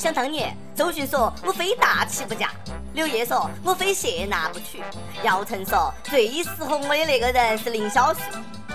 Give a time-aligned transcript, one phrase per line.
[0.00, 2.48] 想当年，周迅说我非大气不嫁，
[2.94, 4.82] 刘烨说我非谢娜不娶，
[5.24, 8.20] 姚晨说最适合我的那个人是林小树。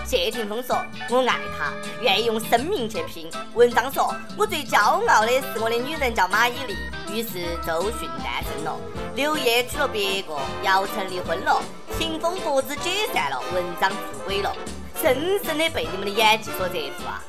[0.04, 6.76] 谢霆锋说：“我爱他，愿意用生命去拼。”文章说：“我最骄傲的是我的女人叫马伊琍。”
[7.12, 8.78] 于是周迅诞生了，
[9.16, 11.60] 刘烨娶了别个，姚晨离婚了，
[11.98, 14.54] 霆锋脖子解散了，文章出轨了，
[15.02, 17.20] 深深的被你们的演技所折服啊！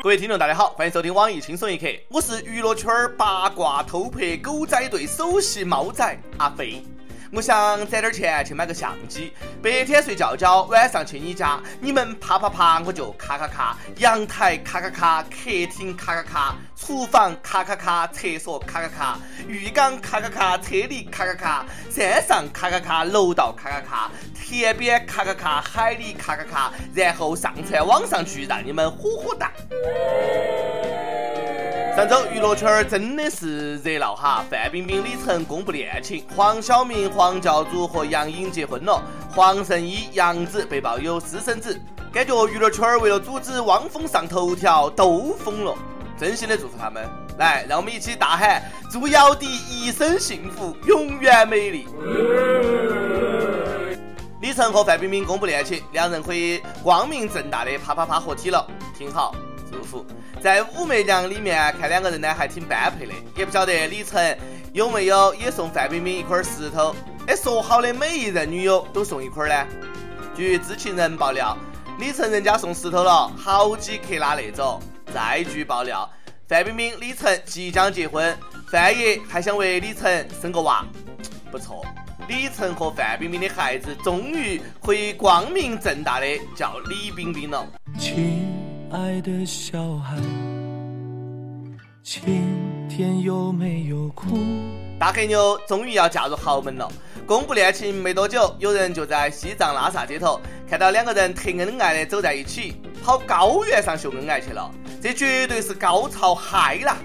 [0.00, 6.80] 各位听众，大家好，欢迎收听网易轻松一刻，我是娱乐圈八卦偷拍狗仔队首席猫仔阿飞。
[7.30, 9.32] 我想攒点钱去买个相机，
[9.62, 29.52] 白天睡觉觉，晚上去你家，你们啪啪啪，我就咔咔咔，阳台咔咔咔，客厅咔咔咔，厨房咔咔咔，厕所咔咔咔，浴缸咔咔咔，车里咔咔咔，山上咔咔咔，楼道咔咔咔，田边咔咔咔，海里咔咔咔，然后上传网上去，让你们火火大。
[31.98, 39.02] 上周娱乐圈真的是热闹哈，范冰冰、李晨公布恋情，黄晓明、黄教主和杨颖结婚了，
[39.34, 41.76] 黄圣依、杨紫被曝有私生子，
[42.12, 45.74] 感觉娱乐圈为了阻止汪峰上头条都疯了，
[46.16, 47.04] 真心的祝福他们，
[47.36, 48.62] 来，让我们一起大喊：
[48.92, 51.84] 祝姚笛一生幸福，永远美丽。
[54.40, 58.64] 李晨和范冰冰公布恋情，两人可以光明正大的啪啪啪合体了，
[58.96, 59.34] 挺好，
[59.68, 60.06] 祝福。
[60.40, 64.38] 在武媚娘里面看两个人呢还挺般配的，也不晓得李晨
[64.72, 66.94] 有没有也送范冰冰一块石头？
[67.26, 69.66] 哎，说好的每一任女友都送一块呢？
[70.36, 71.56] 据知情人爆料，
[71.98, 74.80] 李晨人家送石头了，好几克拉那种。
[75.12, 76.08] 再据爆料，
[76.46, 78.36] 范冰冰、李晨即将结婚，
[78.70, 80.86] 范爷还想为李晨生个娃，
[81.50, 81.84] 不错，
[82.28, 87.66] 李晨和范冰冰的孩子终于可以光明正大的叫李冰冰了。
[88.90, 90.16] 爱的小孩，
[92.02, 92.22] 今
[92.88, 94.38] 天有没有哭？
[94.98, 96.90] 大黑妞终于要嫁入豪门了。
[97.26, 104.70] 公布恋情没多久，有人就在西藏拉萨街头看到两个人特恩爱的走在一起，跑高原上秀恩爱去了。
[105.02, 106.96] 这绝对是高潮嗨了。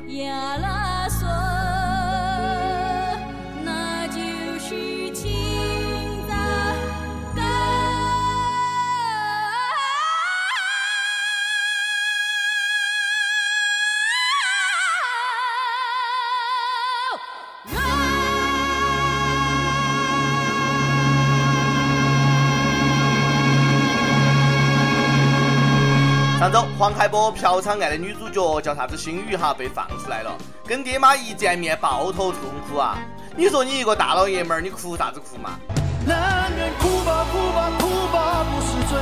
[26.84, 32.98] 黄海波嫖娼案的女主角叫啥子心雨哈被放出来了，跟爹妈一见面抱头痛哭啊！
[33.38, 35.58] 你说你一个大老爷们儿，你哭啥子哭嘛？
[36.06, 39.00] 男人哭吧哭吧哭吧不是罪。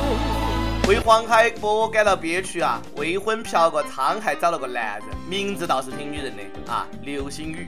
[0.86, 2.80] 为黄海波感到憋屈啊！
[2.94, 7.66] 未婚嫖个娼还找了个男人，名字倒是挺女人的啊，刘星宇。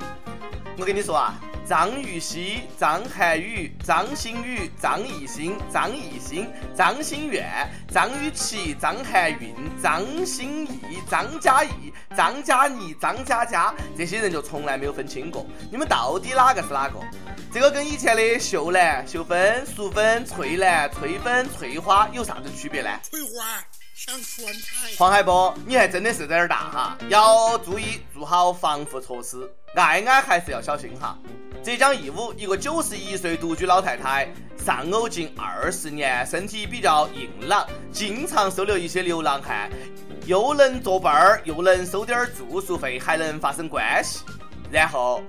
[0.78, 1.34] 我跟你说啊。
[1.66, 7.46] 张玉溪、张涵予、张馨予、张艺兴、张艺兴、张馨月、
[7.88, 17.00] 张雨绮、张含韵、张歆艺、张嘉译、张嘉倪、张嘉佳，这些人就从来没有分清过，你们到底哪个是哪个？
[17.52, 22.90] 这个跟以前的秀兰、秀芬、淑芬、翠兰、翠芬、翠花有啥子区别呢？
[23.02, 23.64] 翠花。
[24.98, 31.16] 黄海波，你还真的是在这儿大哈，要注意做好防护措施，爱爱还是要小心哈。
[31.64, 39.70] 浙江义乌一个九十一岁独居老太太，丧偶近二十年，身体比较硬朗，经常收留一些流浪汉，
[40.26, 44.20] 又能作伴儿，又能收点住宿费，还能发生关系，
[44.70, 45.22] 然后。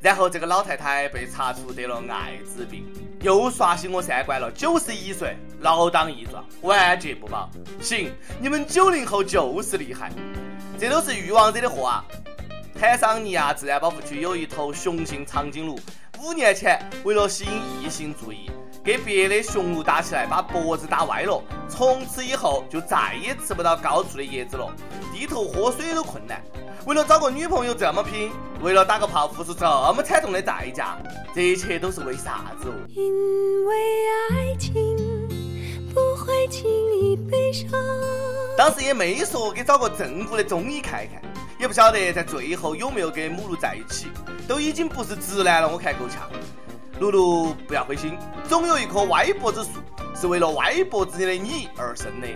[0.00, 2.84] 然后这个老太太被查出得了艾滋病，
[3.20, 4.50] 又刷新我三观了。
[4.50, 7.48] 九十一岁，老当益壮，晚节不保。
[7.80, 8.10] 行，
[8.40, 10.10] 你们九零后就是厉害，
[10.76, 12.04] 这都是欲望惹的祸啊！
[12.82, 15.78] 坦桑尼亚自然保护区有一头雄性长颈鹿，
[16.20, 18.50] 五年前为了吸引异性注意，
[18.82, 24.68] 跟别的雄鹿打起来，把脖子打歪了，从此以后就再也吃不到高处的叶子了，
[25.12, 26.42] 低头喝水都困难。
[26.84, 30.98] 为了找个女朋友这么拼，为了打个炮付出这么惨重的代价，
[31.32, 32.74] 这一切都是为啥子哦？
[32.88, 33.76] 因为
[34.32, 34.74] 爱情
[35.94, 36.68] 不会轻
[36.98, 37.70] 易悲伤。
[38.58, 41.22] 当时也没说给找个正骨的中医看一看，
[41.62, 44.08] 也不晓得在最后有没有跟母鹿在一起，
[44.48, 46.28] 都已经不是直男了，我看够呛。
[46.98, 48.18] 露露不要灰心，
[48.48, 49.70] 总有一棵歪脖子树
[50.12, 52.26] 是为了歪脖子里的你而生的。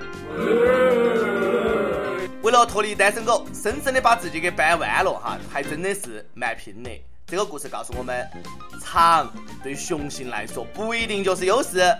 [2.40, 6.90] 为了脱离单身狗，深深的把自己给掰弯了哈，还真的是蛮拼的。
[7.26, 8.24] 这个故事告诉我们，
[8.80, 9.28] 长
[9.60, 11.92] 对雄性来说不一定就是优势，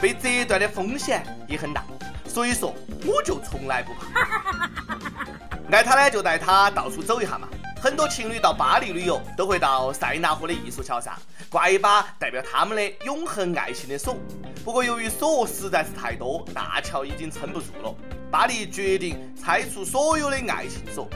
[0.00, 1.84] 被折断的风险也很大。
[2.26, 2.74] 所以说，
[3.06, 4.68] 我就从来不怕。
[5.74, 7.48] 爱他呢就带他到处走一下嘛。
[7.80, 11.14] 很多情侣到巴黎旅游都会到塞纳河的艺术桥上
[11.50, 14.16] 挂一把代表他们的永恒爱情的锁。
[14.64, 17.94] 不过由于锁实在是太多，大桥已经撑不住了。
[18.30, 21.06] 巴黎决定拆除所有的爱情锁。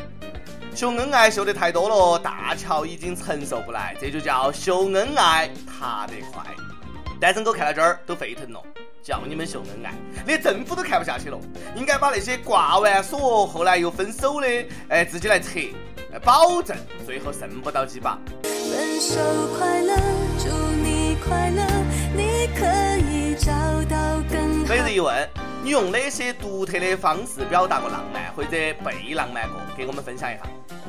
[0.74, 6.44] 秀恩爱秀得太多了，大桥已经承受不来，这就叫秀恩爱塌得快。
[7.18, 8.62] 单身狗看到这儿都沸腾了，
[9.02, 9.94] 叫你们秀恩爱，
[10.26, 11.38] 连政府都看不下去了，
[11.74, 14.46] 应该把那些挂完锁后来又分手的，
[14.88, 15.68] 哎，自己来拆，
[16.22, 18.18] 保证最后剩不到几把。
[18.42, 19.16] 分手
[19.56, 19.96] 快乐，
[20.38, 20.48] 祝
[20.82, 21.64] 你快乐，
[22.14, 22.66] 你可
[23.10, 23.50] 以找
[23.88, 24.68] 到更好。
[24.68, 25.28] 每日一问，
[25.64, 29.58] 你用哪些独特的方式表达过浪漫，或者被浪漫过？
[29.74, 30.42] 给我们分享一下。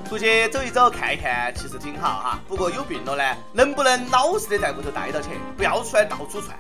[0.10, 2.40] 出去走一走看一看，其实挺好哈。
[2.48, 3.24] 不过有病了呢，
[3.54, 6.58] 能不能老实的在屋头待到起，不要出来到处窜？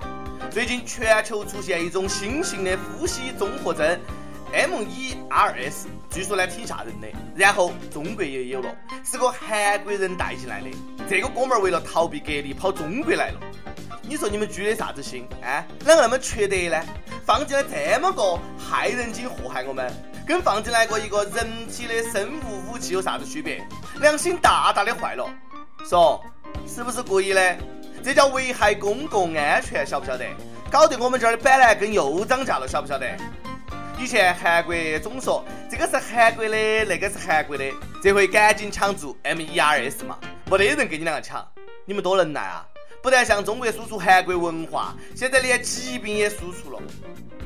[0.51, 3.99] 最近全球出现一种新型的呼吸综合征
[4.51, 7.07] ，MERS，据说呢挺吓人的。
[7.35, 10.69] 然后中国也有了，是个韩国人带进来的。
[11.07, 13.39] 这个哥们儿为了逃避隔离，跑中国来了。
[14.01, 15.27] 你说你们居的啥子心？
[15.43, 16.83] 哎，啷个那么缺德呢？
[17.23, 19.91] 放进来这么个害人精祸害我们？
[20.25, 23.63] 跟放进来过一个人体的生物武器有啥子区别？
[24.01, 25.29] 良心大大的坏了，
[25.87, 26.23] 说
[26.67, 27.57] 是不是故意的？
[28.03, 30.25] 这叫危害公共安全，晓不晓得？
[30.71, 33.07] 搞得我们这儿的板蓝根又涨价了，晓不晓得？
[33.97, 37.65] 以前韩国总说这个是韩国的，那个是韩国的，
[38.01, 41.45] 这回赶紧抢注 MERS 嘛，没得人跟你两个抢，
[41.85, 42.65] 你们多能耐啊！
[43.01, 46.81] 不但向中国输出韩国文化，现在连疾病也输出了。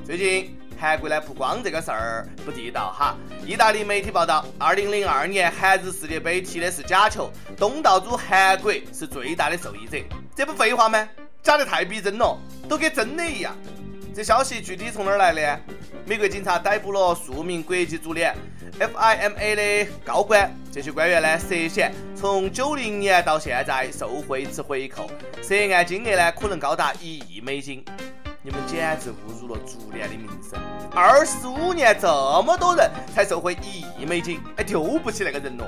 [0.05, 0.57] 最近。
[0.79, 3.15] 韩国呢不光这个事儿不地道哈，
[3.45, 9.97] 意大利媒体报道，二零零二年韩日世界杯踢的是假球，东道主韩国是最大的受益者，
[10.35, 11.07] 这不废话吗？
[11.41, 12.37] 假得太逼真了，
[12.67, 13.55] 都跟真的一样。
[14.15, 15.59] 这消息具体从哪儿来的？
[16.05, 18.35] 美国警察逮捕了数名国际足联
[18.77, 25.09] FIMA 的高官，这些官员呢涉嫌从九零年到现在受贿吃回扣，
[25.41, 27.83] 涉案金额呢可能高达一亿美金。
[28.45, 30.59] 你们简直侮辱了足联的名声！
[30.93, 32.05] 二十五年这
[32.45, 35.65] 么多人才受贿一亿美金，还丢不起那个人咯。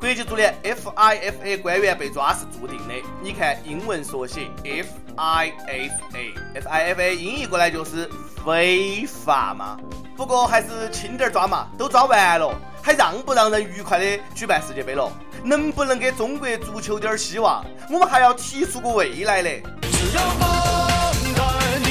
[0.00, 2.94] 国际足联 FIFA 官员被抓是注定的。
[3.22, 8.10] 你看英文缩写 FIFA，FIFA 音译过来就是
[8.44, 9.78] 非法嘛。
[10.16, 12.52] 不过还是轻点抓嘛，都抓完了，
[12.82, 15.08] 还让不让人愉快的举办世界杯了？
[15.44, 17.64] 能不能给中国足球点希望？
[17.88, 19.50] 我们还要踢出个未来的。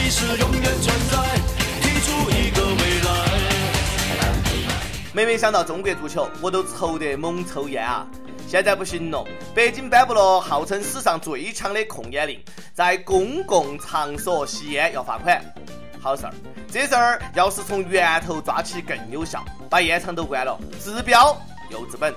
[0.10, 1.18] 是永远存在，
[1.82, 3.10] 提出一个未来。
[5.14, 8.08] 每每想到中国足球，我都愁得猛抽烟啊！
[8.48, 9.24] 现在不行了，
[9.54, 12.40] 北京颁布了号称史上最强的控烟令，
[12.74, 15.40] 在公共场所吸烟要罚款。
[16.02, 16.34] 好事儿，
[16.72, 21.40] 这事儿要是从源头抓起更有效，把烟厂都关了，治标
[21.70, 22.12] 又治本。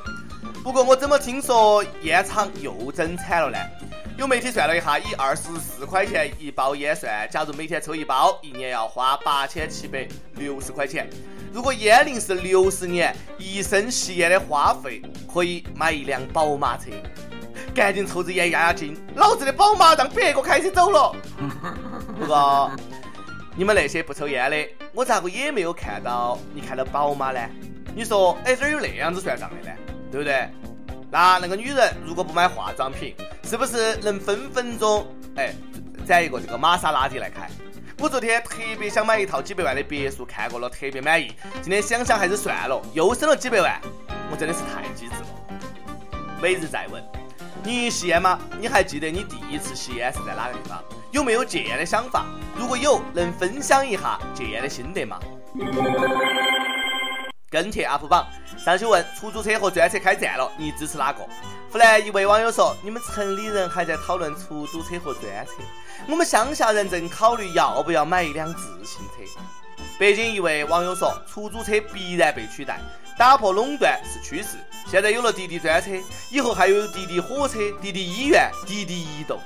[0.63, 3.59] 不过我怎么听说烟厂又增产了呢？
[4.19, 11.09] 有媒体算了一下，以二十四块钱一包烟算，假如每天抽一包，一年要花八千七百六十块钱。
[11.53, 16.91] 如果烟龄是六十年，一生吸烟的花费可以买一辆宝马车。
[17.75, 21.15] 赶紧抽支烟压压惊，老子的宝马让别个开起走了。
[22.19, 22.71] 不过
[23.57, 27.41] 你们那些不抽烟的，我咋个也没有看到你看到宝马呢？
[27.95, 29.75] 你说，哎，哪有那样子算账的呢？
[30.11, 30.49] 对不对？
[31.11, 35.07] 那那个女人如果不买化妆品，是不是能分分钟
[35.37, 35.55] 哎
[36.07, 37.49] 攒一个这个玛莎拉蒂来开？
[37.99, 41.33] 我昨天特别想买一套几百万的别墅，看过了特别满意。
[41.61, 43.81] 今天想想还是算了，又省了几百万，
[44.31, 45.27] 我真的是太机智了。
[46.41, 47.03] 每日再问，
[47.63, 48.39] 你吸烟吗？
[48.59, 50.83] 你还记得你第一次吸烟是在哪个地方？
[51.13, 52.25] 有没有戒烟的想法？
[52.57, 55.21] 如果有，能分享一下戒烟的心得吗？
[57.53, 61.23] 跟帖 UP 榜，上去问出租车和专车开战了，你支持哪个？
[61.71, 65.53] 湖南一位网友说：“你们城里人还在讨论出租车和专车，
[66.09, 69.43] 我们乡下人正考虑要不要买一辆自行车。”
[69.99, 72.81] 北京一位网友说：“出租车必然被取代，
[73.19, 74.57] 打破垄断是趋势。
[74.87, 75.91] 现在有了滴滴专车，
[76.31, 79.39] 以后还有滴滴火车、滴滴医院、滴滴移动。”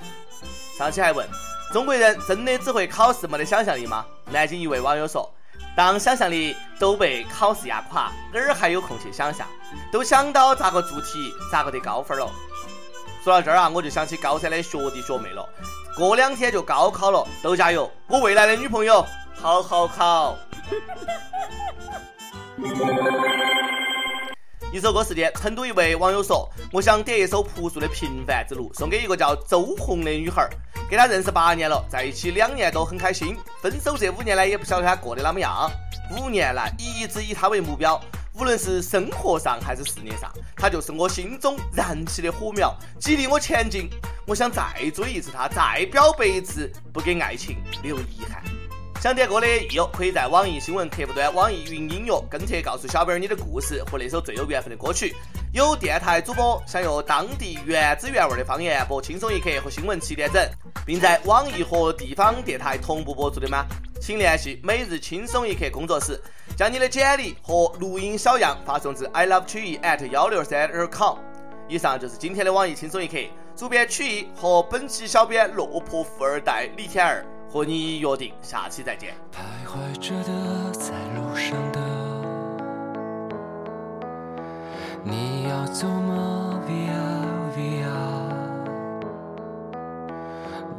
[0.78, 1.28] 上期还问
[1.72, 5.28] ：“中国人真的只会考试没得想象力吗？”南京一位网友说。
[5.76, 9.46] 当想象力都被考试压垮，哪儿还有空去想象？
[9.92, 12.26] 都想到咋个做题，咋个得高分了。
[13.22, 15.46] 说到这儿啊，我就想起高三的学弟学妹了。
[15.94, 17.90] 过两天就高考了，都加油！
[18.06, 19.04] 我未来的女朋友，
[19.34, 20.38] 好好考。
[24.72, 30.50] 一首歌时间，成都一位网友说：“我想点一首朴素的《平凡之路》，送给一个叫周红的女孩儿，
[30.90, 33.36] 跟她认识八年了，在一起两年都很开心。
[33.62, 35.70] 分手这五年来，也不晓得她过得啷么样。
[36.18, 37.98] 五年来一直以她为目标，
[38.34, 43.88] 无论是生活上还是事业上，她就是我心中燃起的火苗，激励我前进。
[44.26, 48.42] 我想再追一次她，再表白一次，不给爱情留遗憾。
[49.00, 55.14] 想点歌的益友，可以在网易新闻客户端、网易云音乐跟帖告诉小编你的故事和那首最有缘分的歌曲。
[55.52, 60.42] 有电台主播想用当地原汁原味的方言播《轻松一刻》和《新闻七点整》，
[60.84, 63.66] 并在网易和地方电台同步播出的吗？
[64.00, 66.20] 请联系每日轻松一刻工作室，
[66.56, 71.18] 将你的简历和录音小样发送至 i love 曲艺 at 幺六三点 com。
[71.68, 73.18] 以上就是今天的网易轻松一刻，
[73.54, 79.14] 主编曲艺和本期小编落魄富二代李天儿和你约定下期再见。
[79.32, 81.80] 徘徊着的，在路上的，
[85.02, 87.00] 你要走吗？Via
[87.56, 87.86] Via，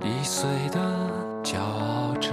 [0.04, 0.80] 易碎的，
[1.44, 2.32] 骄傲着。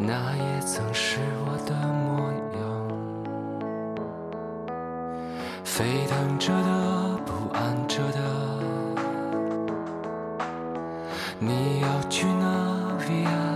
[0.00, 2.60] 那也曾是我的模样，
[5.64, 8.20] 沸腾着的，不安着的，
[11.98, 13.47] 你要去哪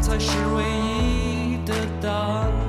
[0.00, 2.61] 才是唯一的答案。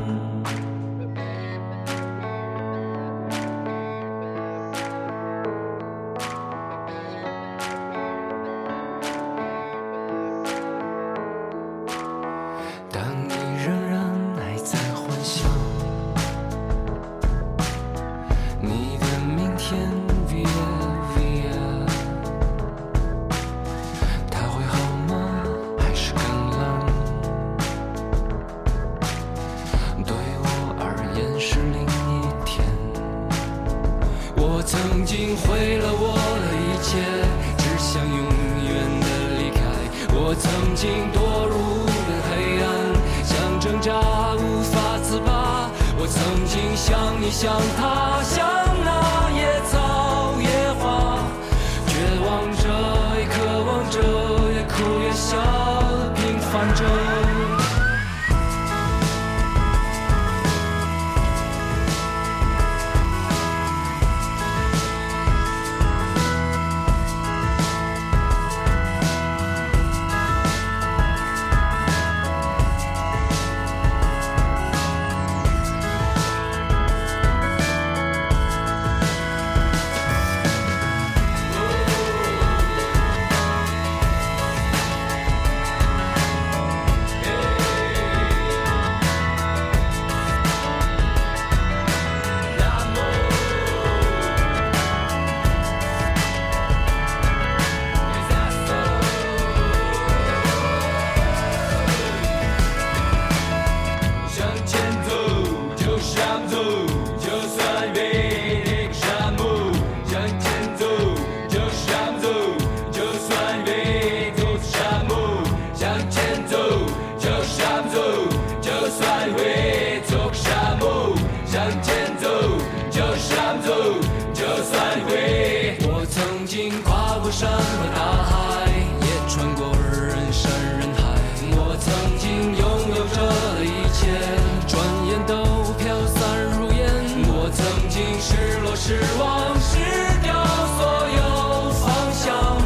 [137.94, 139.78] 经失落失望失
[140.24, 140.82] 掉所
[141.16, 142.58] 有方向，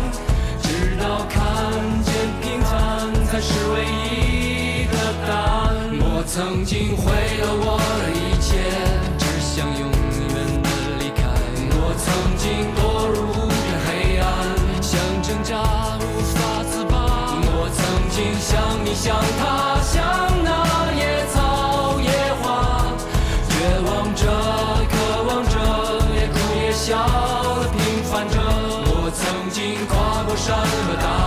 [0.64, 1.36] 直到看
[2.06, 4.96] 见平凡才是唯一的
[5.28, 5.68] 答案。
[6.00, 8.56] 我曾经毁了我的一切，
[9.20, 10.66] 只想永远的
[10.98, 11.28] 离开。
[11.76, 12.08] 我曾
[12.38, 14.26] 经堕入无边黑暗，
[14.82, 15.52] 想挣扎
[16.00, 16.96] 无法自拔。
[17.52, 17.84] 我曾
[18.16, 20.37] 经像你像他，像
[26.88, 26.96] 笑
[27.60, 28.40] 的平凡着。
[28.40, 31.27] 我曾经跨过山和大